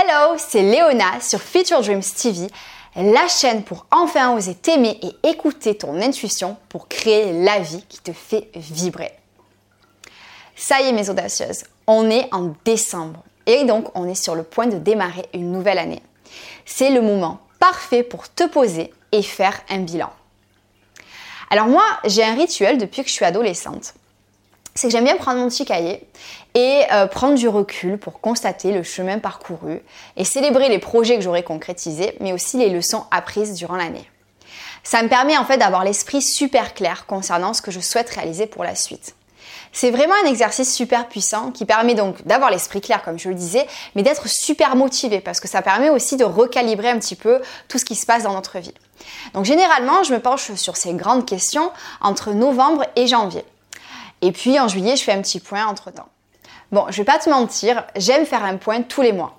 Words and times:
Hello, 0.00 0.36
c'est 0.38 0.62
Léona 0.62 1.20
sur 1.20 1.42
Future 1.42 1.80
Dreams 1.80 2.02
TV, 2.02 2.46
la 2.94 3.26
chaîne 3.26 3.64
pour 3.64 3.86
enfin 3.90 4.32
oser 4.36 4.54
t'aimer 4.54 4.96
et 5.02 5.28
écouter 5.28 5.76
ton 5.76 6.00
intuition 6.00 6.56
pour 6.68 6.86
créer 6.86 7.32
la 7.32 7.58
vie 7.58 7.84
qui 7.88 7.98
te 7.98 8.12
fait 8.12 8.48
vibrer. 8.54 9.10
Ça 10.54 10.80
y 10.80 10.88
est 10.88 10.92
mes 10.92 11.10
audacieuses, 11.10 11.64
on 11.88 12.10
est 12.10 12.32
en 12.32 12.54
décembre 12.64 13.24
et 13.46 13.64
donc 13.64 13.90
on 13.96 14.08
est 14.08 14.14
sur 14.14 14.36
le 14.36 14.44
point 14.44 14.68
de 14.68 14.78
démarrer 14.78 15.26
une 15.34 15.50
nouvelle 15.50 15.78
année. 15.78 16.02
C'est 16.64 16.90
le 16.90 17.02
moment 17.02 17.40
parfait 17.58 18.04
pour 18.04 18.32
te 18.32 18.46
poser 18.46 18.92
et 19.10 19.22
faire 19.22 19.58
un 19.68 19.78
bilan. 19.78 20.10
Alors 21.50 21.66
moi, 21.66 21.84
j'ai 22.04 22.22
un 22.22 22.34
rituel 22.34 22.78
depuis 22.78 23.02
que 23.02 23.08
je 23.08 23.14
suis 23.14 23.24
adolescente 23.24 23.94
c'est 24.78 24.86
que 24.86 24.92
j'aime 24.92 25.04
bien 25.04 25.16
prendre 25.16 25.40
mon 25.40 25.48
petit 25.48 25.64
cahier 25.64 26.06
et 26.54 26.82
euh, 26.92 27.06
prendre 27.06 27.34
du 27.34 27.48
recul 27.48 27.98
pour 27.98 28.20
constater 28.20 28.70
le 28.70 28.84
chemin 28.84 29.18
parcouru 29.18 29.80
et 30.16 30.24
célébrer 30.24 30.68
les 30.68 30.78
projets 30.78 31.16
que 31.16 31.22
j'aurais 31.22 31.42
concrétisés, 31.42 32.16
mais 32.20 32.32
aussi 32.32 32.58
les 32.58 32.70
leçons 32.70 33.04
apprises 33.10 33.54
durant 33.54 33.74
l'année. 33.74 34.08
Ça 34.84 35.02
me 35.02 35.08
permet 35.08 35.36
en 35.36 35.44
fait 35.44 35.56
d'avoir 35.56 35.84
l'esprit 35.84 36.22
super 36.22 36.74
clair 36.74 37.06
concernant 37.06 37.54
ce 37.54 37.62
que 37.62 37.72
je 37.72 37.80
souhaite 37.80 38.08
réaliser 38.08 38.46
pour 38.46 38.62
la 38.62 38.76
suite. 38.76 39.16
C'est 39.72 39.90
vraiment 39.90 40.14
un 40.24 40.28
exercice 40.28 40.72
super 40.72 41.08
puissant 41.08 41.50
qui 41.50 41.64
permet 41.64 41.94
donc 41.94 42.24
d'avoir 42.24 42.50
l'esprit 42.50 42.80
clair, 42.80 43.02
comme 43.02 43.18
je 43.18 43.28
le 43.28 43.34
disais, 43.34 43.66
mais 43.96 44.04
d'être 44.04 44.28
super 44.28 44.76
motivé 44.76 45.20
parce 45.20 45.40
que 45.40 45.48
ça 45.48 45.60
permet 45.60 45.90
aussi 45.90 46.16
de 46.16 46.24
recalibrer 46.24 46.88
un 46.88 47.00
petit 47.00 47.16
peu 47.16 47.40
tout 47.66 47.78
ce 47.78 47.84
qui 47.84 47.96
se 47.96 48.06
passe 48.06 48.22
dans 48.22 48.32
notre 48.32 48.60
vie. 48.60 48.74
Donc 49.34 49.44
généralement, 49.44 50.04
je 50.04 50.14
me 50.14 50.20
penche 50.20 50.52
sur 50.54 50.76
ces 50.76 50.94
grandes 50.94 51.26
questions 51.26 51.72
entre 52.00 52.30
novembre 52.30 52.84
et 52.94 53.08
janvier. 53.08 53.44
Et 54.22 54.32
puis 54.32 54.58
en 54.58 54.68
juillet, 54.68 54.96
je 54.96 55.04
fais 55.04 55.12
un 55.12 55.22
petit 55.22 55.40
point 55.40 55.66
entre 55.66 55.90
temps. 55.90 56.08
Bon, 56.70 56.84
je 56.90 56.98
vais 56.98 57.04
pas 57.04 57.18
te 57.18 57.30
mentir, 57.30 57.84
j'aime 57.96 58.26
faire 58.26 58.44
un 58.44 58.56
point 58.56 58.82
tous 58.82 59.02
les 59.02 59.12
mois 59.12 59.38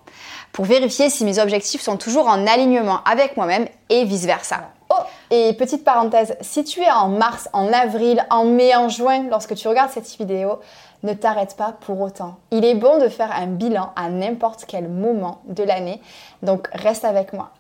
pour 0.52 0.66
vérifier 0.66 1.10
si 1.10 1.26
mes 1.26 1.40
objectifs 1.40 1.82
sont 1.82 1.98
toujours 1.98 2.28
en 2.28 2.48
alignement 2.48 3.02
avec 3.04 3.38
moi-même 3.38 3.68
et 3.90 4.04
vice-versa. 4.06 4.72
Oh, 4.90 5.04
et 5.30 5.54
petite 5.54 5.84
parenthèse, 5.84 6.36
si 6.42 6.64
tu 6.64 6.82
es 6.82 6.90
en 6.90 7.10
mars, 7.10 7.48
en 7.54 7.72
avril, 7.72 8.26
en 8.32 8.46
mai, 8.46 8.76
en 8.76 8.90
juin, 8.90 9.26
lorsque 9.30 9.54
tu 9.54 9.68
regardes 9.68 9.92
cette 9.92 10.10
vidéo, 10.18 10.60
ne 11.04 11.14
t'arrête 11.14 11.56
pas 11.56 11.76
pour 11.82 12.02
autant. 12.02 12.40
Il 12.52 12.66
est 12.66 12.74
bon 12.74 12.98
de 12.98 13.08
faire 13.08 13.32
un 13.32 13.46
bilan 13.46 13.94
à 13.96 14.10
n'importe 14.10 14.66
quel 14.68 14.90
moment 14.90 15.42
de 15.46 15.64
l'année, 15.64 16.02
donc 16.42 16.68
reste 16.74 17.06
avec 17.06 17.34
moi. 17.34 17.52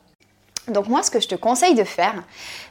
Donc 0.68 0.88
moi, 0.88 1.04
ce 1.04 1.12
que 1.12 1.20
je 1.20 1.28
te 1.28 1.36
conseille 1.36 1.76
de 1.76 1.84
faire, 1.84 2.16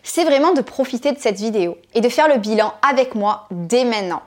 c'est 0.03 0.25
vraiment 0.25 0.53
de 0.53 0.61
profiter 0.61 1.13
de 1.13 1.19
cette 1.19 1.39
vidéo 1.39 1.77
et 1.95 2.01
de 2.01 2.09
faire 2.09 2.29
le 2.29 2.39
bilan 2.39 2.73
avec 2.89 3.15
moi 3.15 3.47
dès 3.51 3.85
maintenant. 3.85 4.23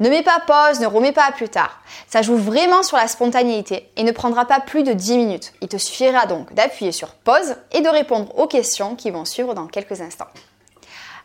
Ne 0.00 0.08
mets 0.08 0.22
pas 0.22 0.40
pause, 0.46 0.80
ne 0.80 0.86
remets 0.86 1.12
pas 1.12 1.24
à 1.24 1.32
plus 1.32 1.48
tard. 1.48 1.80
Ça 2.06 2.22
joue 2.22 2.36
vraiment 2.36 2.82
sur 2.82 2.96
la 2.96 3.08
spontanéité 3.08 3.90
et 3.96 4.04
ne 4.04 4.12
prendra 4.12 4.44
pas 4.44 4.60
plus 4.60 4.84
de 4.84 4.92
10 4.92 5.16
minutes. 5.16 5.52
Il 5.60 5.68
te 5.68 5.76
suffira 5.76 6.26
donc 6.26 6.54
d'appuyer 6.54 6.92
sur 6.92 7.14
pause 7.14 7.56
et 7.72 7.80
de 7.80 7.88
répondre 7.88 8.38
aux 8.38 8.46
questions 8.46 8.94
qui 8.94 9.10
vont 9.10 9.24
suivre 9.24 9.54
dans 9.54 9.66
quelques 9.66 10.00
instants. 10.00 10.28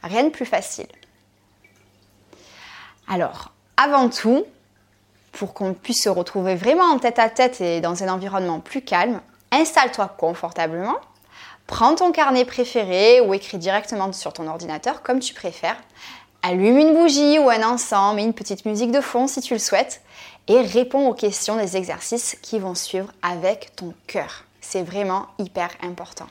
Rien 0.01 0.23
de 0.23 0.29
plus 0.29 0.45
facile. 0.45 0.87
Alors, 3.07 3.51
avant 3.77 4.09
tout, 4.09 4.45
pour 5.31 5.53
qu'on 5.53 5.73
puisse 5.73 6.03
se 6.03 6.09
retrouver 6.09 6.55
vraiment 6.55 6.85
en 6.85 6.99
tête 6.99 7.19
à 7.19 7.29
tête 7.29 7.61
et 7.61 7.79
dans 7.79 8.03
un 8.03 8.09
environnement 8.09 8.59
plus 8.59 8.81
calme, 8.81 9.21
installe-toi 9.51 10.15
confortablement, 10.17 10.97
prends 11.67 11.95
ton 11.95 12.11
carnet 12.11 12.45
préféré 12.45 13.21
ou 13.21 13.33
écris 13.33 13.57
directement 13.57 14.11
sur 14.13 14.33
ton 14.33 14.47
ordinateur 14.47 15.03
comme 15.03 15.19
tu 15.19 15.33
préfères, 15.33 15.77
Allume 16.45 16.77
une 16.77 16.93
bougie 16.93 17.39
ou 17.39 17.49
un 17.49 17.63
encens, 17.63 18.13
mets 18.15 18.25
une 18.25 18.33
petite 18.33 18.65
musique 18.65 18.91
de 18.91 18.99
fond 18.99 19.27
si 19.27 19.39
tu 19.39 19.53
le 19.53 19.59
souhaites 19.59 20.01
et 20.49 20.59
réponds 20.59 21.07
aux 21.07 21.13
questions 21.13 21.55
des 21.55 21.77
exercices 21.77 22.35
qui 22.41 22.59
vont 22.59 22.75
suivre 22.75 23.07
avec 23.21 23.73
ton 23.77 23.93
cœur. 24.07 24.43
C'est 24.59 24.83
vraiment 24.83 25.27
hyper 25.39 25.69
important. 25.81 26.27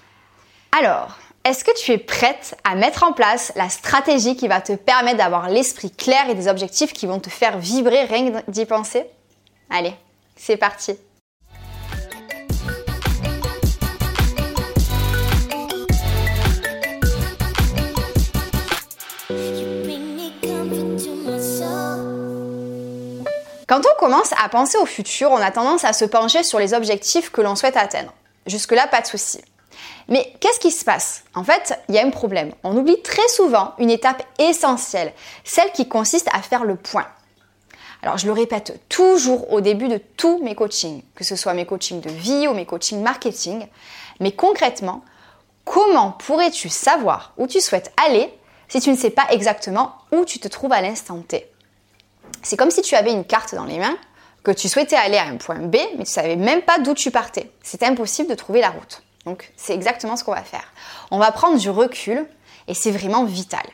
Alors, 0.78 1.16
est-ce 1.44 1.64
que 1.64 1.74
tu 1.83 1.92
es 1.92 1.98
prête 1.98 2.58
à 2.62 2.74
mettre 2.74 3.05
en 3.05 3.14
place 3.14 3.52
la 3.56 3.70
stratégie 3.70 4.36
qui 4.36 4.48
va 4.48 4.60
te 4.60 4.74
permettre 4.74 5.17
d'avoir 5.17 5.48
l'esprit 5.48 5.90
clair 5.90 6.29
et 6.29 6.34
des 6.34 6.46
objectifs 6.46 6.92
qui 6.92 7.06
vont 7.06 7.18
te 7.18 7.30
faire 7.30 7.56
vibrer 7.56 8.05
rien 8.05 8.42
d'y 8.48 8.67
penser? 8.67 9.06
Allez, 9.70 9.94
c'est 10.36 10.58
parti 10.58 10.94
Quand 23.72 23.80
on 23.90 23.98
commence 23.98 24.33
à 24.36 24.50
penser 24.50 24.77
au 24.77 24.84
futur, 24.84 25.30
on 25.30 25.38
a 25.38 25.50
tendance 25.50 25.84
à 25.84 25.94
se 25.94 26.05
pencher 26.05 26.42
sur 26.42 26.58
les 26.58 26.74
objectifs 26.74 27.30
que 27.30 27.40
l'on 27.40 27.56
souhaite 27.56 27.78
atteindre. 27.78 28.12
Jusque-là, 28.44 28.86
pas 28.86 29.00
de 29.00 29.06
souci. 29.06 29.40
Mais 30.08 30.30
qu'est-ce 30.40 30.60
qui 30.60 30.70
se 30.70 30.84
passe? 30.84 31.24
En 31.34 31.42
fait, 31.42 31.80
il 31.88 31.94
y 31.94 31.98
a 31.98 32.05
un 32.05 32.11
problème. 32.11 32.52
On 32.64 32.77
oublie 32.77 33.00
très 33.00 33.27
souvent 33.28 33.72
une 33.78 33.88
étape 33.88 34.24
essentielle, 34.38 35.14
celle 35.44 35.72
qui 35.72 35.88
consiste 35.88 36.28
à 36.34 36.42
faire 36.42 36.64
le 36.64 36.77
point. 36.77 37.06
Alors, 38.02 38.18
je 38.18 38.27
le 38.27 38.32
répète 38.32 38.78
toujours 38.90 39.50
au 39.50 39.62
début 39.62 39.88
de 39.88 40.02
tous 40.18 40.42
mes 40.42 40.55
coachings, 40.55 41.02
que 41.14 41.24
ce 41.24 41.34
soit 41.34 41.55
mes 41.55 41.64
coachings 41.64 42.02
de 42.02 42.11
vie 42.11 42.46
ou 42.48 42.52
mes 42.52 42.66
coachings 42.66 43.00
marketing. 43.00 43.66
Mais 44.20 44.32
concrètement, 44.32 45.02
comment 45.64 46.12
pourrais-tu 46.12 46.68
savoir 46.68 47.32
où 47.38 47.46
tu 47.46 47.62
souhaites 47.62 47.90
aller 48.06 48.34
si 48.68 48.80
tu 48.80 48.90
ne 48.90 48.96
sais 48.96 49.08
pas 49.08 49.28
exactement 49.30 49.94
où 50.12 50.27
tu 50.27 50.40
te 50.40 50.48
trouves 50.48 50.74
à 50.74 50.82
l'instant 50.82 51.22
T? 51.27 51.52
C'est 52.42 52.57
comme 52.57 52.70
si 52.70 52.83
tu 52.83 52.95
avais 52.95 53.13
une 53.13 53.25
carte 53.25 53.55
dans 53.55 53.64
les 53.64 53.79
mains, 53.79 53.97
que 54.42 54.51
tu 54.51 54.69
souhaitais 54.69 54.97
aller 54.97 55.17
à 55.17 55.25
un 55.25 55.36
point 55.36 55.58
B, 55.58 55.77
mais 55.97 56.05
tu 56.05 56.11
savais 56.11 56.36
même 56.36 56.63
pas 56.63 56.79
d'où 56.79 56.95
tu 56.95 57.11
partais. 57.11 57.51
C'était 57.63 57.86
impossible 57.86 58.29
de 58.29 58.35
trouver 58.35 58.61
la 58.61 58.70
route. 58.70 59.03
Donc 59.25 59.53
c'est 59.57 59.75
exactement 59.75 60.17
ce 60.17 60.25
qu'on 60.25 60.35
va 60.35 60.42
faire. 60.42 60.73
On 61.11 61.19
va 61.19 61.30
prendre 61.30 61.58
du 61.58 61.70
recul 61.70 62.27
et 62.67 62.75
c'est 62.75 62.91
vraiment 62.91 63.25
vital. 63.25 63.64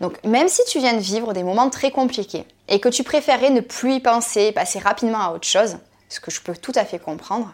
Donc 0.00 0.22
même 0.24 0.48
si 0.48 0.62
tu 0.66 0.78
viens 0.78 0.92
de 0.92 1.00
vivre 1.00 1.32
des 1.32 1.42
moments 1.42 1.70
très 1.70 1.90
compliqués 1.90 2.46
et 2.68 2.80
que 2.80 2.88
tu 2.88 3.02
préférais 3.02 3.50
ne 3.50 3.60
plus 3.60 3.94
y 3.94 4.00
penser, 4.00 4.52
passer 4.52 4.78
rapidement 4.78 5.20
à 5.20 5.30
autre 5.32 5.46
chose, 5.46 5.78
ce 6.08 6.20
que 6.20 6.30
je 6.30 6.40
peux 6.42 6.54
tout 6.54 6.72
à 6.74 6.84
fait 6.84 6.98
comprendre, 6.98 7.52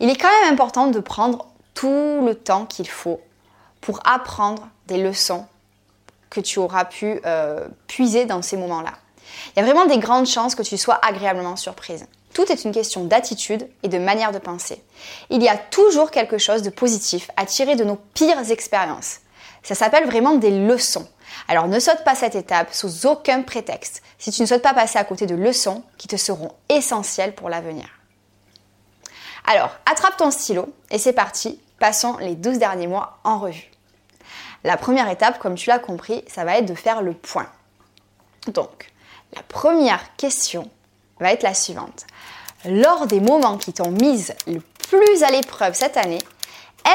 il 0.00 0.10
est 0.10 0.16
quand 0.16 0.30
même 0.42 0.52
important 0.52 0.88
de 0.88 1.00
prendre 1.00 1.46
tout 1.74 2.22
le 2.24 2.34
temps 2.34 2.66
qu'il 2.66 2.88
faut 2.88 3.20
pour 3.80 4.00
apprendre 4.04 4.68
des 4.86 4.98
leçons 4.98 5.46
que 6.30 6.40
tu 6.40 6.58
auras 6.58 6.84
pu 6.84 7.20
euh, 7.24 7.66
puiser 7.86 8.26
dans 8.26 8.42
ces 8.42 8.56
moments-là. 8.56 8.92
Il 9.54 9.60
y 9.60 9.62
a 9.62 9.64
vraiment 9.64 9.86
des 9.86 9.98
grandes 9.98 10.26
chances 10.26 10.54
que 10.54 10.62
tu 10.62 10.76
sois 10.76 10.98
agréablement 11.02 11.56
surprise. 11.56 12.06
Tout 12.32 12.50
est 12.52 12.64
une 12.64 12.72
question 12.72 13.04
d'attitude 13.04 13.68
et 13.82 13.88
de 13.88 13.98
manière 13.98 14.32
de 14.32 14.38
penser. 14.38 14.82
Il 15.30 15.42
y 15.42 15.48
a 15.48 15.56
toujours 15.56 16.10
quelque 16.10 16.38
chose 16.38 16.62
de 16.62 16.70
positif 16.70 17.30
à 17.36 17.46
tirer 17.46 17.74
de 17.74 17.84
nos 17.84 17.96
pires 18.14 18.50
expériences. 18.50 19.18
Ça 19.62 19.74
s'appelle 19.74 20.06
vraiment 20.06 20.36
des 20.36 20.50
leçons. 20.50 21.08
Alors 21.48 21.68
ne 21.68 21.80
saute 21.80 22.04
pas 22.04 22.14
cette 22.14 22.34
étape 22.34 22.72
sous 22.72 23.06
aucun 23.06 23.42
prétexte 23.42 24.02
si 24.18 24.30
tu 24.30 24.42
ne 24.42 24.46
souhaites 24.46 24.62
pas 24.62 24.74
passer 24.74 24.98
à 24.98 25.04
côté 25.04 25.26
de 25.26 25.34
leçons 25.34 25.82
qui 25.96 26.08
te 26.08 26.16
seront 26.16 26.52
essentielles 26.68 27.34
pour 27.34 27.48
l'avenir. 27.48 27.86
Alors, 29.46 29.70
attrape 29.86 30.16
ton 30.16 30.30
stylo 30.30 30.72
et 30.90 30.98
c'est 30.98 31.12
parti, 31.12 31.60
passons 31.78 32.16
les 32.18 32.34
12 32.34 32.58
derniers 32.58 32.86
mois 32.86 33.18
en 33.24 33.38
revue. 33.38 33.70
La 34.64 34.76
première 34.76 35.08
étape, 35.08 35.38
comme 35.38 35.54
tu 35.54 35.70
l'as 35.70 35.78
compris, 35.78 36.24
ça 36.26 36.44
va 36.44 36.58
être 36.58 36.66
de 36.66 36.74
faire 36.74 37.00
le 37.00 37.14
point. 37.14 37.48
Donc, 38.48 38.92
la 39.34 39.42
première 39.42 40.16
question 40.16 40.70
va 41.20 41.32
être 41.32 41.42
la 41.42 41.54
suivante. 41.54 42.06
Lors 42.64 43.06
des 43.06 43.20
moments 43.20 43.58
qui 43.58 43.72
t'ont 43.72 43.90
mise 43.90 44.34
le 44.46 44.60
plus 44.88 45.22
à 45.22 45.30
l'épreuve 45.30 45.74
cette 45.74 45.96
année, 45.96 46.22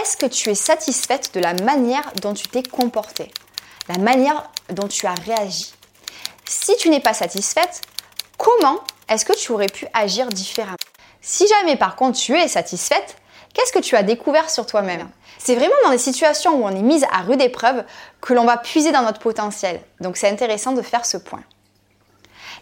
est-ce 0.01 0.17
que 0.17 0.25
tu 0.25 0.49
es 0.49 0.55
satisfaite 0.55 1.33
de 1.33 1.39
la 1.39 1.53
manière 1.53 2.11
dont 2.21 2.33
tu 2.33 2.47
t'es 2.47 2.63
comportée? 2.63 3.31
La 3.87 3.97
manière 3.97 4.49
dont 4.69 4.87
tu 4.87 5.05
as 5.05 5.13
réagi? 5.13 5.73
Si 6.45 6.75
tu 6.77 6.89
n'es 6.89 6.99
pas 6.99 7.13
satisfaite, 7.13 7.81
comment 8.37 8.79
est-ce 9.09 9.25
que 9.25 9.37
tu 9.37 9.51
aurais 9.51 9.67
pu 9.67 9.85
agir 9.93 10.27
différemment? 10.29 10.77
Si 11.21 11.47
jamais 11.47 11.75
par 11.75 11.95
contre 11.95 12.17
tu 12.17 12.35
es 12.37 12.47
satisfaite, 12.47 13.17
qu'est-ce 13.53 13.71
que 13.71 13.79
tu 13.79 13.95
as 13.95 14.03
découvert 14.03 14.49
sur 14.49 14.65
toi-même? 14.65 15.09
C'est 15.37 15.55
vraiment 15.55 15.75
dans 15.83 15.91
des 15.91 15.97
situations 15.97 16.55
où 16.55 16.65
on 16.65 16.69
est 16.69 16.81
mise 16.81 17.05
à 17.11 17.21
rude 17.21 17.41
épreuve 17.41 17.83
que 18.21 18.33
l'on 18.33 18.45
va 18.45 18.57
puiser 18.57 18.91
dans 18.91 19.03
notre 19.03 19.19
potentiel. 19.19 19.81
Donc 19.99 20.17
c'est 20.17 20.29
intéressant 20.29 20.71
de 20.71 20.81
faire 20.81 21.05
ce 21.05 21.17
point. 21.17 21.43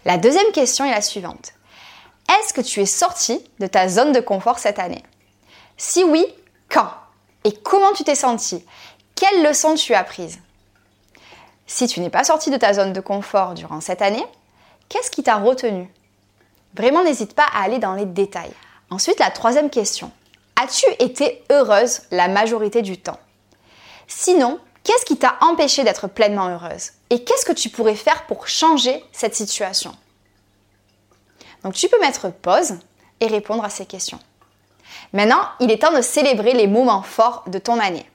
La 0.04 0.18
deuxième 0.18 0.50
question 0.52 0.84
est 0.84 0.90
la 0.90 1.00
suivante. 1.00 1.52
Est-ce 2.28 2.52
que 2.52 2.60
tu 2.60 2.80
es 2.80 2.86
sorti 2.86 3.44
de 3.60 3.66
ta 3.66 3.88
zone 3.88 4.12
de 4.12 4.20
confort 4.20 4.58
cette 4.58 4.78
année? 4.78 5.02
Si 5.76 6.04
oui, 6.04 6.26
quand? 6.68 6.90
Et 7.44 7.52
comment 7.52 7.92
tu 7.92 8.04
t'es 8.04 8.14
senti? 8.14 8.64
Quelles 9.14 9.42
leçons 9.42 9.74
tu 9.74 9.94
as 9.94 10.00
apprises 10.00 10.38
Si 11.66 11.86
tu 11.86 12.00
n'es 12.00 12.10
pas 12.10 12.24
sorti 12.24 12.50
de 12.50 12.56
ta 12.56 12.72
zone 12.72 12.92
de 12.92 13.00
confort 13.00 13.54
durant 13.54 13.80
cette 13.80 14.02
année, 14.02 14.24
qu'est-ce 14.88 15.10
qui 15.10 15.22
t'a 15.22 15.36
retenu? 15.36 15.92
Vraiment, 16.74 17.04
n'hésite 17.04 17.34
pas 17.34 17.46
à 17.54 17.64
aller 17.64 17.78
dans 17.78 17.94
les 17.94 18.06
détails. 18.06 18.52
Ensuite, 18.90 19.18
la 19.18 19.30
troisième 19.30 19.70
question. 19.70 20.10
As-tu 20.56 20.86
été 20.98 21.44
heureuse 21.50 22.02
la 22.10 22.28
majorité 22.28 22.82
du 22.82 22.98
temps? 22.98 23.18
Sinon, 24.06 24.60
Qu'est-ce 24.84 25.04
qui 25.04 25.16
t'a 25.16 25.36
empêché 25.40 25.84
d'être 25.84 26.08
pleinement 26.08 26.48
heureuse? 26.48 26.90
Et 27.12 27.24
qu'est-ce 27.24 27.44
que 27.44 27.52
tu 27.52 27.68
pourrais 27.68 27.94
faire 27.94 28.24
pour 28.24 28.48
changer 28.48 29.04
cette 29.12 29.34
situation? 29.34 29.94
Donc 31.62 31.74
tu 31.74 31.86
peux 31.90 32.00
mettre 32.00 32.32
pause 32.32 32.76
et 33.20 33.26
répondre 33.26 33.62
à 33.62 33.68
ces 33.68 33.84
questions. 33.84 34.18
Maintenant, 35.12 35.42
il 35.60 35.70
est 35.70 35.82
temps 35.82 35.92
de 35.92 36.00
célébrer 36.00 36.54
les 36.54 36.66
moments 36.66 37.02
forts 37.02 37.44
de 37.48 37.58
ton 37.58 37.78
année. 37.78 38.08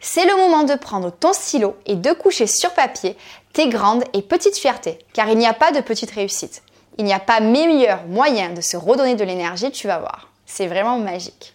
C'est 0.00 0.24
le 0.24 0.36
moment 0.36 0.62
de 0.62 0.74
prendre 0.74 1.10
ton 1.10 1.34
stylo 1.34 1.76
et 1.84 1.96
de 1.96 2.14
coucher 2.14 2.46
sur 2.46 2.72
papier 2.72 3.14
tes 3.52 3.68
grandes 3.68 4.04
et 4.14 4.22
petites 4.22 4.56
fiertés, 4.56 4.98
car 5.12 5.28
il 5.28 5.36
n'y 5.36 5.46
a 5.46 5.52
pas 5.52 5.70
de 5.70 5.82
petite 5.82 6.12
réussite. 6.12 6.62
Il 6.96 7.04
n'y 7.04 7.12
a 7.12 7.20
pas 7.20 7.40
meilleur 7.40 8.06
moyen 8.06 8.54
de 8.54 8.62
se 8.62 8.78
redonner 8.78 9.16
de 9.16 9.24
l'énergie, 9.24 9.70
tu 9.70 9.86
vas 9.86 9.98
voir. 9.98 10.30
C'est 10.46 10.66
vraiment 10.66 10.98
magique. 10.98 11.54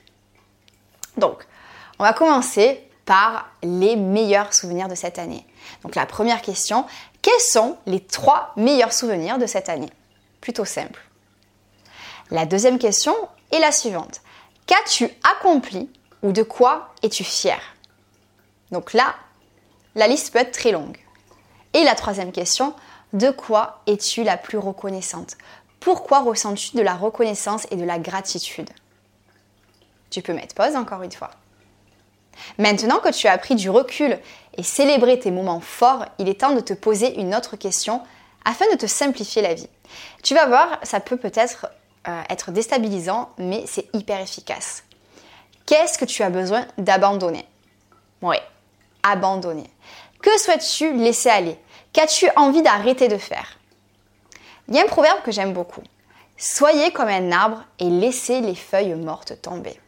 Donc, 1.17 1.47
on 1.97 2.03
va 2.03 2.13
commencer 2.13 2.87
par 3.05 3.49
les 3.63 3.95
meilleurs 3.95 4.53
souvenirs 4.53 4.87
de 4.87 4.95
cette 4.95 5.19
année. 5.19 5.45
Donc 5.83 5.95
la 5.95 6.05
première 6.05 6.41
question, 6.41 6.85
quels 7.21 7.39
sont 7.39 7.77
les 7.85 8.01
trois 8.01 8.53
meilleurs 8.55 8.93
souvenirs 8.93 9.37
de 9.37 9.45
cette 9.45 9.69
année? 9.69 9.91
Plutôt 10.41 10.65
simple. 10.65 11.01
La 12.31 12.45
deuxième 12.45 12.79
question 12.79 13.15
est 13.51 13.59
la 13.59 13.71
suivante. 13.71 14.21
Qu'as-tu 14.65 15.09
accompli 15.23 15.89
ou 16.23 16.31
de 16.31 16.41
quoi 16.41 16.93
es-tu 17.03 17.23
fier? 17.23 17.59
Donc 18.71 18.93
là, 18.93 19.15
la 19.93 20.07
liste 20.07 20.33
peut 20.33 20.39
être 20.39 20.51
très 20.51 20.71
longue. 20.71 20.97
Et 21.73 21.83
la 21.83 21.93
troisième 21.93 22.31
question, 22.31 22.73
de 23.13 23.29
quoi 23.29 23.81
es-tu 23.85 24.23
la 24.23 24.37
plus 24.37 24.57
reconnaissante? 24.57 25.37
Pourquoi 25.79 26.21
ressens-tu 26.21 26.75
de 26.75 26.81
la 26.81 26.95
reconnaissance 26.95 27.67
et 27.69 27.75
de 27.75 27.85
la 27.85 27.99
gratitude? 27.99 28.69
Tu 30.09 30.21
peux 30.21 30.33
mettre 30.33 30.55
pause 30.55 30.75
encore 30.75 31.03
une 31.03 31.11
fois. 31.11 31.31
Maintenant 32.57 32.99
que 32.99 33.11
tu 33.11 33.27
as 33.27 33.37
pris 33.37 33.55
du 33.55 33.69
recul 33.69 34.19
et 34.57 34.63
célébré 34.63 35.19
tes 35.19 35.31
moments 35.31 35.59
forts, 35.59 36.05
il 36.19 36.29
est 36.29 36.41
temps 36.41 36.53
de 36.53 36.59
te 36.59 36.73
poser 36.73 37.19
une 37.19 37.35
autre 37.35 37.55
question 37.55 38.01
afin 38.45 38.65
de 38.71 38.77
te 38.77 38.85
simplifier 38.85 39.41
la 39.41 39.53
vie. 39.53 39.69
Tu 40.23 40.35
vas 40.35 40.45
voir, 40.45 40.79
ça 40.83 40.99
peut 40.99 41.17
peut-être 41.17 41.67
euh, 42.07 42.21
être 42.29 42.51
déstabilisant, 42.51 43.29
mais 43.37 43.63
c'est 43.67 43.87
hyper 43.93 44.19
efficace. 44.21 44.83
Qu'est-ce 45.65 45.97
que 45.97 46.05
tu 46.05 46.21
as 46.21 46.29
besoin 46.29 46.65
d'abandonner? 46.77 47.45
Oui, 48.21 48.37
abandonner. 49.03 49.69
Que 50.21 50.39
souhaites-tu 50.39 50.93
laisser 50.93 51.29
aller? 51.29 51.59
Qu'as-tu 51.91 52.27
envie 52.35 52.61
d'arrêter 52.61 53.07
de 53.07 53.17
faire? 53.17 53.57
Il 54.67 54.75
y 54.75 54.79
a 54.79 54.83
un 54.83 54.87
proverbe 54.87 55.21
que 55.23 55.31
j'aime 55.31 55.53
beaucoup. 55.53 55.83
Soyez 56.37 56.91
comme 56.91 57.07
un 57.07 57.31
arbre 57.31 57.63
et 57.79 57.89
laissez 57.89 58.41
les 58.41 58.55
feuilles 58.55 58.95
mortes 58.95 59.41
tomber. 59.41 59.79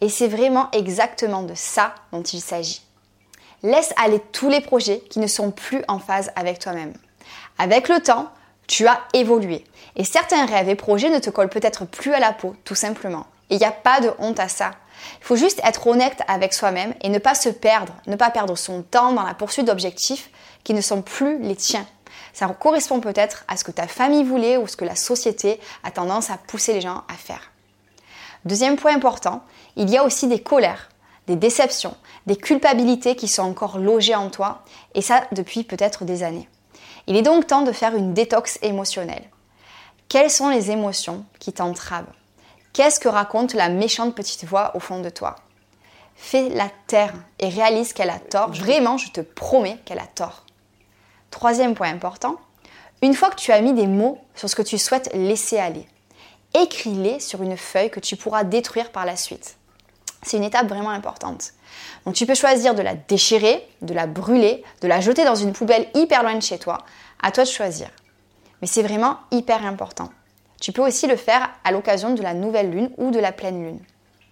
Et 0.00 0.08
c'est 0.08 0.28
vraiment 0.28 0.70
exactement 0.72 1.42
de 1.42 1.54
ça 1.54 1.94
dont 2.12 2.22
il 2.22 2.40
s'agit. 2.40 2.82
Laisse 3.62 3.92
aller 3.96 4.20
tous 4.32 4.48
les 4.48 4.60
projets 4.60 5.00
qui 5.10 5.18
ne 5.18 5.26
sont 5.26 5.50
plus 5.50 5.82
en 5.88 5.98
phase 5.98 6.30
avec 6.36 6.58
toi-même. 6.58 6.92
Avec 7.58 7.88
le 7.88 8.00
temps, 8.00 8.30
tu 8.66 8.86
as 8.86 9.00
évolué. 9.14 9.64
Et 9.96 10.04
certains 10.04 10.44
rêves 10.44 10.68
et 10.68 10.74
projets 10.74 11.08
ne 11.08 11.18
te 11.18 11.30
collent 11.30 11.48
peut-être 11.48 11.86
plus 11.86 12.12
à 12.12 12.20
la 12.20 12.32
peau, 12.32 12.54
tout 12.64 12.74
simplement. 12.74 13.26
Et 13.48 13.54
il 13.54 13.58
n'y 13.58 13.64
a 13.64 13.72
pas 13.72 14.00
de 14.00 14.10
honte 14.18 14.40
à 14.40 14.48
ça. 14.48 14.72
Il 15.20 15.24
faut 15.24 15.36
juste 15.36 15.60
être 15.64 15.86
honnête 15.86 16.20
avec 16.28 16.52
soi-même 16.52 16.94
et 17.02 17.08
ne 17.08 17.18
pas 17.18 17.34
se 17.34 17.48
perdre, 17.48 17.94
ne 18.06 18.16
pas 18.16 18.30
perdre 18.30 18.56
son 18.56 18.82
temps 18.82 19.12
dans 19.12 19.22
la 19.22 19.34
poursuite 19.34 19.66
d'objectifs 19.66 20.30
qui 20.64 20.74
ne 20.74 20.80
sont 20.80 21.02
plus 21.02 21.38
les 21.38 21.56
tiens. 21.56 21.86
Ça 22.32 22.46
correspond 22.48 23.00
peut-être 23.00 23.44
à 23.48 23.56
ce 23.56 23.64
que 23.64 23.70
ta 23.70 23.86
famille 23.86 24.24
voulait 24.24 24.56
ou 24.56 24.66
ce 24.66 24.76
que 24.76 24.84
la 24.84 24.96
société 24.96 25.60
a 25.84 25.90
tendance 25.90 26.30
à 26.30 26.36
pousser 26.36 26.74
les 26.74 26.80
gens 26.80 27.02
à 27.08 27.14
faire. 27.14 27.50
Deuxième 28.44 28.76
point 28.76 28.94
important, 28.94 29.42
il 29.76 29.90
y 29.90 29.96
a 29.96 30.04
aussi 30.04 30.26
des 30.26 30.42
colères, 30.42 30.88
des 31.26 31.36
déceptions, 31.36 31.96
des 32.26 32.36
culpabilités 32.36 33.16
qui 33.16 33.28
sont 33.28 33.42
encore 33.42 33.78
logées 33.78 34.14
en 34.14 34.30
toi, 34.30 34.62
et 34.94 35.02
ça 35.02 35.26
depuis 35.32 35.64
peut-être 35.64 36.04
des 36.04 36.22
années. 36.22 36.48
Il 37.06 37.16
est 37.16 37.22
donc 37.22 37.46
temps 37.46 37.62
de 37.62 37.72
faire 37.72 37.94
une 37.94 38.14
détox 38.14 38.58
émotionnelle. 38.62 39.30
Quelles 40.08 40.30
sont 40.30 40.48
les 40.48 40.70
émotions 40.70 41.24
qui 41.38 41.52
t'entravent? 41.52 42.06
Qu'est-ce 42.72 43.00
que 43.00 43.08
raconte 43.08 43.54
la 43.54 43.68
méchante 43.68 44.14
petite 44.14 44.44
voix 44.44 44.72
au 44.74 44.80
fond 44.80 45.00
de 45.00 45.10
toi? 45.10 45.36
Fais 46.14 46.48
la 46.48 46.70
taire 46.86 47.12
et 47.38 47.48
réalise 47.48 47.92
qu'elle 47.92 48.10
a 48.10 48.18
tort. 48.18 48.52
Vraiment, 48.52 48.98
je 48.98 49.10
te 49.10 49.20
promets 49.20 49.78
qu'elle 49.84 49.98
a 49.98 50.06
tort. 50.06 50.44
Troisième 51.30 51.74
point 51.74 51.90
important, 51.90 52.36
une 53.02 53.14
fois 53.14 53.30
que 53.30 53.36
tu 53.36 53.52
as 53.52 53.60
mis 53.60 53.74
des 53.74 53.86
mots 53.86 54.18
sur 54.34 54.48
ce 54.48 54.56
que 54.56 54.62
tu 54.62 54.78
souhaites 54.78 55.10
laisser 55.12 55.58
aller, 55.58 55.86
écris-les 56.54 57.20
sur 57.20 57.42
une 57.42 57.56
feuille 57.56 57.90
que 57.90 58.00
tu 58.00 58.16
pourras 58.16 58.44
détruire 58.44 58.90
par 58.90 59.04
la 59.04 59.16
suite. 59.16 59.56
C'est 60.26 60.38
une 60.38 60.44
étape 60.44 60.66
vraiment 60.66 60.90
importante. 60.90 61.52
Donc 62.04 62.16
tu 62.16 62.26
peux 62.26 62.34
choisir 62.34 62.74
de 62.74 62.82
la 62.82 62.96
déchirer, 62.96 63.64
de 63.80 63.94
la 63.94 64.08
brûler, 64.08 64.64
de 64.80 64.88
la 64.88 65.00
jeter 65.00 65.24
dans 65.24 65.36
une 65.36 65.52
poubelle 65.52 65.86
hyper 65.94 66.24
loin 66.24 66.34
de 66.34 66.42
chez 66.42 66.58
toi. 66.58 66.78
À 67.22 67.30
toi 67.30 67.44
de 67.44 67.48
choisir. 67.48 67.88
Mais 68.60 68.66
c'est 68.66 68.82
vraiment 68.82 69.18
hyper 69.30 69.64
important. 69.64 70.10
Tu 70.60 70.72
peux 70.72 70.84
aussi 70.84 71.06
le 71.06 71.14
faire 71.14 71.48
à 71.62 71.70
l'occasion 71.70 72.12
de 72.14 72.22
la 72.22 72.34
nouvelle 72.34 72.72
lune 72.72 72.90
ou 72.96 73.12
de 73.12 73.20
la 73.20 73.30
pleine 73.30 73.62
lune 73.62 73.78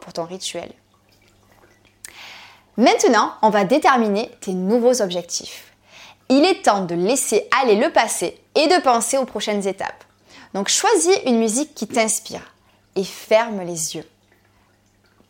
pour 0.00 0.12
ton 0.12 0.25
rituel. 0.25 0.73
Maintenant, 2.76 3.35
on 3.43 3.50
va 3.50 3.62
déterminer 3.62 4.32
tes 4.40 4.52
nouveaux 4.52 5.00
objectifs. 5.00 5.75
Il 6.29 6.44
est 6.44 6.62
temps 6.64 6.85
de 6.85 6.97
laisser 6.97 7.49
aller 7.62 7.76
le 7.76 7.93
passé 7.93 8.40
et 8.56 8.67
de 8.67 8.82
penser 8.82 9.17
aux 9.17 9.26
prochaines 9.26 9.69
étapes. 9.69 10.02
Donc 10.55 10.69
choisis 10.69 11.17
une 11.26 11.38
musique 11.38 11.73
qui 11.76 11.87
t'inspire 11.87 12.52
et 12.97 13.05
ferme 13.05 13.61
les 13.61 13.94
yeux. 13.94 14.05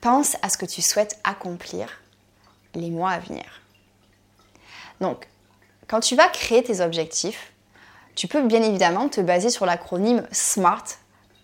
Pense 0.05 0.37
à 0.43 0.51
ce 0.51 0.59
que 0.59 0.67
tu 0.67 0.83
souhaites 0.83 1.19
accomplir 1.25 1.89
les 2.75 2.91
mois 2.91 3.13
à 3.13 3.21
venir. 3.21 3.63
Donc, 5.01 5.27
quand 5.89 6.01
tu 6.01 6.15
vas 6.15 6.29
créer 6.29 6.63
tes 6.63 6.83
objectifs, 6.83 7.55
tu 8.15 8.29
peux 8.29 8.43
bien 8.43 8.63
évidemment 8.63 9.09
te 9.09 9.23
baser 9.23 9.49
sur 9.49 9.65
l'acronyme 9.65 10.27
SMART 10.31 10.85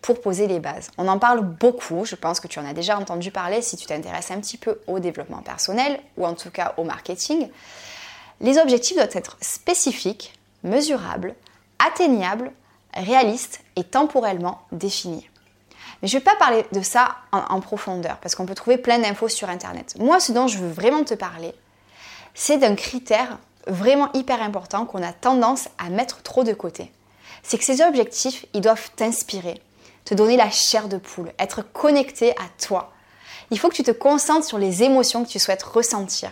pour 0.02 0.20
poser 0.20 0.46
les 0.46 0.60
bases. 0.60 0.90
On 0.98 1.08
en 1.08 1.18
parle 1.18 1.40
beaucoup, 1.40 2.04
je 2.04 2.16
pense 2.16 2.38
que 2.38 2.48
tu 2.48 2.58
en 2.58 2.66
as 2.66 2.74
déjà 2.74 2.98
entendu 2.98 3.30
parler 3.30 3.62
si 3.62 3.78
tu 3.78 3.86
t'intéresses 3.86 4.30
un 4.30 4.40
petit 4.42 4.58
peu 4.58 4.78
au 4.86 4.98
développement 4.98 5.40
personnel 5.40 5.98
ou 6.18 6.26
en 6.26 6.34
tout 6.34 6.50
cas 6.50 6.74
au 6.76 6.84
marketing. 6.84 7.48
Les 8.42 8.58
objectifs 8.58 8.96
doivent 8.96 9.08
être 9.14 9.38
spécifiques, 9.40 10.34
mesurables, 10.64 11.34
atteignables, 11.78 12.52
réaliste 12.92 13.62
et 13.76 13.84
temporellement 13.84 14.60
défini. 14.70 15.30
Mais 16.02 16.08
je 16.08 16.16
ne 16.16 16.20
vais 16.20 16.24
pas 16.24 16.36
parler 16.36 16.64
de 16.72 16.82
ça 16.82 17.16
en, 17.32 17.60
profondeur 17.60 18.16
parce 18.18 18.34
qu'on 18.34 18.46
peut 18.46 18.54
trouver 18.54 18.78
plein 18.78 18.98
d'infos 18.98 19.28
sur 19.28 19.50
Internet. 19.50 19.94
Moi, 19.98 20.20
ce 20.20 20.32
dont 20.32 20.46
je 20.46 20.58
veux 20.58 20.70
vraiment 20.70 21.04
te 21.04 21.14
parler, 21.14 21.54
c'est 22.34 22.58
d'un 22.58 22.74
critère 22.74 23.38
vraiment 23.66 24.10
hyper 24.14 24.42
important 24.42 24.86
qu'on 24.86 25.02
a 25.02 25.12
tendance 25.12 25.68
à 25.78 25.90
mettre 25.90 26.22
trop 26.22 26.44
de 26.44 26.54
côté. 26.54 26.90
C'est 27.42 27.58
que 27.58 27.64
ces 27.64 27.82
objectifs, 27.82 28.46
ils 28.54 28.60
doivent 28.60 28.90
t'inspirer, 28.96 29.60
te 30.04 30.14
donner 30.14 30.36
la 30.36 30.50
chair 30.50 30.88
de 30.88 30.96
poule, 30.96 31.32
être 31.38 31.62
connecté 31.62 32.32
à 32.32 32.64
toi. 32.64 32.92
Il 33.50 33.58
faut 33.58 33.68
que 33.68 33.74
tu 33.74 33.82
te 33.82 33.90
concentres 33.90 34.46
sur 34.46 34.58
les 34.58 34.82
émotions 34.82 35.24
que 35.24 35.30
tu 35.30 35.38
souhaites 35.38 35.62
ressentir. 35.62 36.30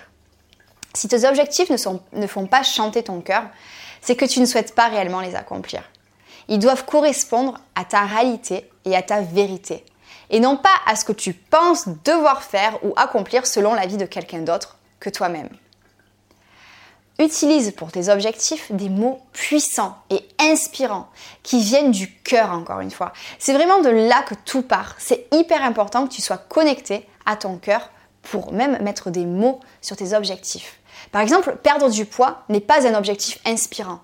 Si 0.95 1.09
tes 1.09 1.29
objectifs 1.29 1.71
ne, 1.71 2.27
font 2.27 2.47
pas 2.47 2.63
chanter 2.63 3.03
ton 3.03 3.21
cœur, 3.21 3.45
c'est 4.01 4.17
que 4.17 4.25
tu 4.25 4.41
ne 4.41 4.47
souhaites 4.47 4.75
pas 4.75 4.89
réellement 4.89 5.21
les 5.21 5.35
accomplir. 5.35 5.83
Ils 6.47 6.59
doivent 6.59 6.85
correspondre 6.85 7.59
à 7.75 7.85
ta 7.85 8.05
réalité 8.05 8.71
et 8.85 8.95
à 8.97 9.03
ta 9.03 9.21
vérité, 9.21 9.85
et 10.31 10.41
non 10.41 10.57
pas 10.57 10.75
à 10.87 10.97
ce 10.97 11.05
que 11.05 11.13
tu 11.13 11.33
penses 11.33 11.89
devoir 12.05 12.43
faire 12.43 12.79
ou 12.85 12.93
accomplir 12.97 13.47
selon 13.47 13.75
la 13.75 13.87
vie 13.87 13.97
de 13.97 14.07
quelqu'un 14.07 14.41
d'autre 14.41 14.79
que 15.01 15.11
toi-même. 15.11 15.49
Utilise 17.21 17.73
pour 17.73 17.91
tes 17.91 18.11
objectifs 18.11 18.71
des 18.71 18.89
mots 18.89 19.21
puissants 19.33 19.97
et 20.09 20.23
inspirants 20.39 21.09
qui 21.43 21.61
viennent 21.61 21.91
du 21.91 22.15
cœur 22.15 22.53
encore 22.53 22.79
une 22.79 22.93
fois. 22.93 23.13
C'est 23.41 23.55
vraiment 23.55 23.81
de 23.81 23.89
là 23.89 24.23
que 24.23 24.35
tout 24.45 24.63
part. 24.63 24.95
C'est 24.99 25.27
hyper 25.33 25.65
important 25.65 26.07
que 26.07 26.13
tu 26.13 26.23
sois 26.23 26.39
connecté 26.39 27.09
à 27.27 27.35
ton 27.35 27.59
cœur 27.59 27.91
pour 28.23 28.53
même 28.53 28.81
mettre 28.83 29.11
des 29.11 29.27
mots 29.27 29.59
sur 29.81 29.97
tes 29.97 30.15
objectifs. 30.15 30.79
Par 31.11 31.21
exemple, 31.21 31.57
perdre 31.61 31.91
du 31.91 32.05
poids 32.05 32.45
n'est 32.49 32.61
pas 32.61 32.87
un 32.87 32.95
objectif 32.95 33.41
inspirant. 33.45 33.99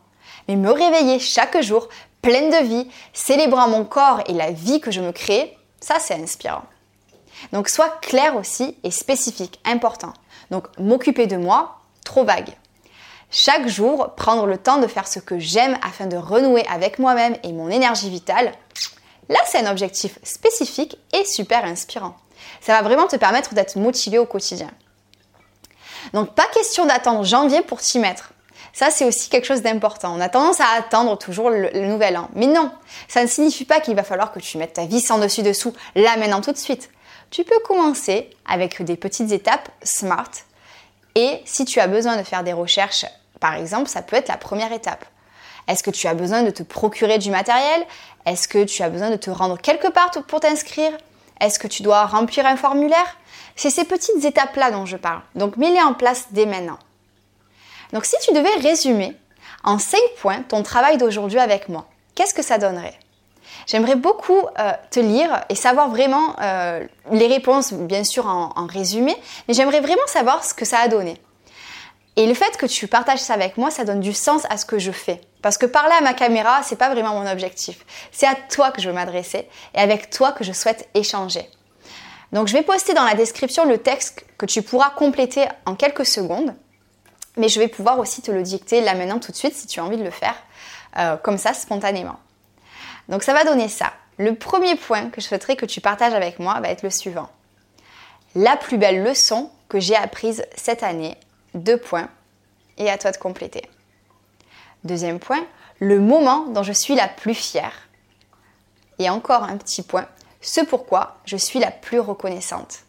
Mais 0.48 0.56
me 0.56 0.70
réveiller 0.70 1.20
chaque 1.20 1.60
jour 1.62 1.88
pleine 2.24 2.48
de 2.48 2.66
vie, 2.66 2.88
célébrant 3.12 3.68
mon 3.68 3.84
corps 3.84 4.22
et 4.26 4.32
la 4.32 4.50
vie 4.50 4.80
que 4.80 4.90
je 4.90 5.02
me 5.02 5.12
crée, 5.12 5.58
ça 5.78 5.96
c'est 6.00 6.14
inspirant. 6.14 6.62
Donc 7.52 7.68
sois 7.68 7.90
clair 8.00 8.34
aussi 8.36 8.78
et 8.82 8.90
spécifique, 8.90 9.60
important. 9.66 10.14
Donc 10.50 10.66
m'occuper 10.78 11.26
de 11.26 11.36
moi, 11.36 11.80
trop 12.02 12.24
vague. 12.24 12.56
Chaque 13.30 13.68
jour, 13.68 14.14
prendre 14.16 14.46
le 14.46 14.56
temps 14.56 14.78
de 14.78 14.86
faire 14.86 15.06
ce 15.06 15.18
que 15.18 15.38
j'aime 15.38 15.76
afin 15.86 16.06
de 16.06 16.16
renouer 16.16 16.66
avec 16.66 16.98
moi-même 16.98 17.36
et 17.42 17.52
mon 17.52 17.68
énergie 17.68 18.08
vitale, 18.08 18.52
là 19.28 19.40
c'est 19.46 19.58
un 19.58 19.70
objectif 19.70 20.18
spécifique 20.22 20.96
et 21.12 21.26
super 21.26 21.66
inspirant. 21.66 22.16
Ça 22.62 22.72
va 22.72 22.80
vraiment 22.80 23.06
te 23.06 23.16
permettre 23.16 23.52
d'être 23.52 23.76
motivé 23.76 24.16
au 24.16 24.24
quotidien. 24.24 24.70
Donc 26.14 26.34
pas 26.34 26.46
question 26.54 26.86
d'attendre 26.86 27.22
janvier 27.24 27.60
pour 27.60 27.82
t'y 27.82 27.98
mettre. 27.98 28.33
Ça, 28.74 28.90
c'est 28.90 29.04
aussi 29.04 29.30
quelque 29.30 29.46
chose 29.46 29.62
d'important. 29.62 30.16
On 30.16 30.20
a 30.20 30.28
tendance 30.28 30.60
à 30.60 30.66
attendre 30.76 31.16
toujours 31.16 31.48
le, 31.48 31.70
nouvel 31.86 32.16
an. 32.16 32.28
Mais 32.34 32.46
non, 32.46 32.72
ça 33.06 33.22
ne 33.22 33.28
signifie 33.28 33.64
pas 33.64 33.78
qu'il 33.78 33.94
va 33.94 34.02
falloir 34.02 34.32
que 34.32 34.40
tu 34.40 34.58
mettes 34.58 34.74
ta 34.74 34.84
vie 34.84 35.00
sans 35.00 35.18
dessus-dessous 35.18 35.72
là 35.94 36.16
maintenant 36.16 36.40
tout 36.40 36.50
de 36.50 36.58
suite. 36.58 36.90
Tu 37.30 37.44
peux 37.44 37.58
commencer 37.60 38.30
avec 38.44 38.82
des 38.82 38.96
petites 38.96 39.30
étapes 39.30 39.68
smart. 39.84 40.30
Et 41.14 41.40
si 41.44 41.64
tu 41.64 41.78
as 41.78 41.86
besoin 41.86 42.16
de 42.16 42.24
faire 42.24 42.42
des 42.42 42.52
recherches, 42.52 43.06
par 43.38 43.54
exemple, 43.54 43.88
ça 43.88 44.02
peut 44.02 44.16
être 44.16 44.28
la 44.28 44.36
première 44.36 44.72
étape. 44.72 45.04
Est-ce 45.68 45.84
que 45.84 45.90
tu 45.90 46.08
as 46.08 46.14
besoin 46.14 46.42
de 46.42 46.50
te 46.50 46.64
procurer 46.64 47.18
du 47.18 47.30
matériel? 47.30 47.86
Est-ce 48.26 48.48
que 48.48 48.64
tu 48.64 48.82
as 48.82 48.90
besoin 48.90 49.10
de 49.10 49.16
te 49.16 49.30
rendre 49.30 49.56
quelque 49.56 49.88
part 49.88 50.10
pour 50.26 50.40
t'inscrire? 50.40 50.92
Est-ce 51.40 51.60
que 51.60 51.68
tu 51.68 51.84
dois 51.84 52.06
remplir 52.06 52.44
un 52.44 52.56
formulaire? 52.56 53.18
C'est 53.54 53.70
ces 53.70 53.84
petites 53.84 54.24
étapes-là 54.24 54.72
dont 54.72 54.84
je 54.84 54.96
parle. 54.96 55.20
Donc 55.36 55.56
mets-les 55.56 55.80
en 55.80 55.94
place 55.94 56.26
dès 56.32 56.46
maintenant. 56.46 56.78
Donc 57.92 58.04
si 58.04 58.16
tu 58.22 58.32
devais 58.32 58.54
résumer 58.68 59.16
en 59.62 59.78
5 59.78 59.98
points 60.20 60.42
ton 60.42 60.62
travail 60.62 60.96
d'aujourd'hui 60.96 61.38
avec 61.38 61.68
moi, 61.68 61.86
qu'est-ce 62.14 62.34
que 62.34 62.42
ça 62.42 62.58
donnerait? 62.58 62.98
J'aimerais 63.66 63.96
beaucoup 63.96 64.40
euh, 64.58 64.72
te 64.90 65.00
lire 65.00 65.44
et 65.48 65.54
savoir 65.54 65.88
vraiment 65.88 66.36
euh, 66.40 66.84
les 67.10 67.26
réponses, 67.26 67.72
bien 67.72 68.04
sûr 68.04 68.26
en, 68.26 68.52
en 68.56 68.66
résumé, 68.66 69.16
mais 69.48 69.54
j'aimerais 69.54 69.80
vraiment 69.80 70.06
savoir 70.06 70.44
ce 70.44 70.54
que 70.54 70.64
ça 70.64 70.78
a 70.78 70.88
donné. 70.88 71.20
Et 72.16 72.26
le 72.26 72.34
fait 72.34 72.56
que 72.56 72.66
tu 72.66 72.86
partages 72.86 73.18
ça 73.18 73.34
avec 73.34 73.56
moi, 73.56 73.70
ça 73.70 73.84
donne 73.84 74.00
du 74.00 74.12
sens 74.12 74.42
à 74.48 74.56
ce 74.56 74.64
que 74.64 74.78
je 74.78 74.92
fais. 74.92 75.20
Parce 75.42 75.58
que 75.58 75.66
parler 75.66 75.94
à 75.98 76.00
ma 76.00 76.14
caméra, 76.14 76.62
c'est 76.62 76.76
pas 76.76 76.88
vraiment 76.88 77.18
mon 77.18 77.30
objectif. 77.30 77.84
C'est 78.12 78.26
à 78.26 78.34
toi 78.34 78.70
que 78.70 78.80
je 78.80 78.88
veux 78.88 78.94
m'adresser 78.94 79.48
et 79.74 79.78
avec 79.78 80.10
toi 80.10 80.32
que 80.32 80.44
je 80.44 80.52
souhaite 80.52 80.88
échanger. 80.94 81.48
Donc 82.32 82.48
je 82.48 82.52
vais 82.52 82.62
poster 82.62 82.94
dans 82.94 83.04
la 83.04 83.14
description 83.14 83.64
le 83.64 83.78
texte 83.78 84.24
que 84.38 84.46
tu 84.46 84.62
pourras 84.62 84.90
compléter 84.90 85.46
en 85.66 85.74
quelques 85.74 86.06
secondes. 86.06 86.54
Mais 87.36 87.48
je 87.48 87.58
vais 87.58 87.68
pouvoir 87.68 87.98
aussi 87.98 88.22
te 88.22 88.30
le 88.30 88.42
dicter 88.42 88.80
là 88.80 88.94
maintenant 88.94 89.18
tout 89.18 89.32
de 89.32 89.36
suite 89.36 89.54
si 89.54 89.66
tu 89.66 89.80
as 89.80 89.84
envie 89.84 89.96
de 89.96 90.04
le 90.04 90.10
faire 90.10 90.36
euh, 90.98 91.16
comme 91.16 91.38
ça 91.38 91.54
spontanément. 91.54 92.18
Donc 93.08 93.22
ça 93.22 93.32
va 93.32 93.44
donner 93.44 93.68
ça. 93.68 93.92
Le 94.18 94.34
premier 94.34 94.76
point 94.76 95.10
que 95.10 95.20
je 95.20 95.26
souhaiterais 95.26 95.56
que 95.56 95.66
tu 95.66 95.80
partages 95.80 96.14
avec 96.14 96.38
moi 96.38 96.60
va 96.60 96.68
être 96.68 96.82
le 96.82 96.90
suivant. 96.90 97.28
La 98.34 98.56
plus 98.56 98.78
belle 98.78 99.02
leçon 99.02 99.50
que 99.68 99.80
j'ai 99.80 99.96
apprise 99.96 100.44
cette 100.56 100.82
année 100.82 101.16
deux 101.54 101.76
points, 101.76 102.08
et 102.78 102.90
à 102.90 102.98
toi 102.98 103.12
de 103.12 103.16
compléter. 103.16 103.68
Deuxième 104.82 105.18
point, 105.18 105.44
le 105.78 106.00
moment 106.00 106.46
dont 106.46 106.62
je 106.62 106.72
suis 106.72 106.94
la 106.94 107.08
plus 107.08 107.34
fière. 107.34 107.88
Et 108.98 109.08
encore 109.08 109.44
un 109.44 109.56
petit 109.56 109.82
point, 109.82 110.06
ce 110.40 110.60
pourquoi 110.60 111.18
je 111.24 111.36
suis 111.36 111.58
la 111.58 111.70
plus 111.70 112.00
reconnaissante. 112.00 112.80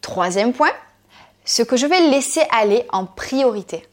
Troisième 0.00 0.52
point, 0.52 0.72
ce 1.50 1.62
que 1.62 1.76
je 1.76 1.86
vais 1.86 2.00
laisser 2.00 2.42
aller 2.52 2.86
en 2.92 3.06
priorité. 3.06 3.84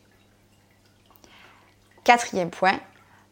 Quatrième 2.04 2.52
point, 2.52 2.80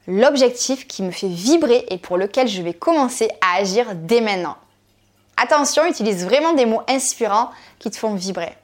l'objectif 0.08 0.88
qui 0.88 1.04
me 1.04 1.12
fait 1.12 1.28
vibrer 1.28 1.86
et 1.90 2.00
pour 2.00 2.18
lequel 2.18 2.48
je 2.48 2.64
vais 2.64 2.74
commencer 2.74 3.30
à 3.40 3.58
agir 3.58 3.94
dès 3.94 4.22
maintenant. 4.22 4.58
Attention, 5.38 5.86
utilise 5.86 6.26
vraiment 6.26 6.54
des 6.54 6.66
mots 6.66 6.82
inspirants 6.88 7.52
qui 7.78 7.92
te 7.92 7.98
font 7.98 8.16
vibrer. 8.16 8.58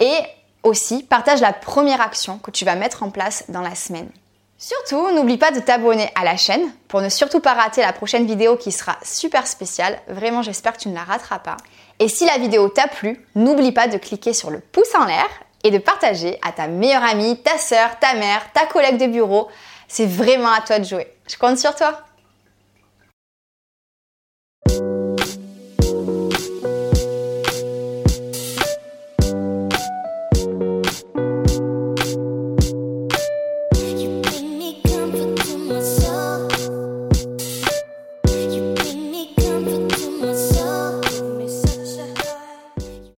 Et 0.00 0.18
aussi, 0.64 1.02
partage 1.02 1.40
la 1.40 1.54
première 1.54 2.02
action 2.02 2.36
que 2.36 2.50
tu 2.50 2.66
vas 2.66 2.74
mettre 2.74 3.02
en 3.02 3.08
place 3.08 3.44
dans 3.48 3.62
la 3.62 3.74
semaine. 3.74 4.10
Surtout, 4.58 5.10
n'oublie 5.12 5.38
pas 5.38 5.50
de 5.50 5.60
t'abonner 5.60 6.10
à 6.14 6.24
la 6.24 6.36
chaîne 6.36 6.70
pour 6.88 7.00
ne 7.00 7.08
surtout 7.08 7.40
pas 7.40 7.54
rater 7.54 7.80
la 7.80 7.94
prochaine 7.94 8.26
vidéo 8.26 8.58
qui 8.58 8.70
sera 8.70 8.98
super 9.02 9.46
spéciale. 9.46 9.98
Vraiment, 10.08 10.42
j'espère 10.42 10.74
que 10.74 10.82
tu 10.82 10.90
ne 10.90 10.94
la 10.94 11.04
rateras 11.04 11.38
pas. 11.38 11.56
Et 11.98 12.08
si 12.08 12.26
la 12.26 12.38
vidéo 12.38 12.68
t'a 12.68 12.88
plu, 12.88 13.24
n'oublie 13.34 13.72
pas 13.72 13.88
de 13.88 13.96
cliquer 13.96 14.32
sur 14.32 14.50
le 14.50 14.60
pouce 14.60 14.94
en 14.94 15.04
l'air 15.04 15.28
et 15.64 15.70
de 15.70 15.78
partager 15.78 16.38
à 16.46 16.52
ta 16.52 16.66
meilleure 16.66 17.04
amie, 17.04 17.40
ta 17.42 17.58
sœur, 17.58 17.98
ta 18.00 18.14
mère, 18.14 18.52
ta 18.52 18.66
collègue 18.66 18.98
de 18.98 19.06
bureau. 19.06 19.48
C'est 19.88 20.06
vraiment 20.06 20.52
à 20.52 20.60
toi 20.60 20.78
de 20.78 20.84
jouer. 20.84 21.06
Je 21.28 21.36
compte 21.36 21.58
sur 21.58 21.74
toi. 21.74 22.00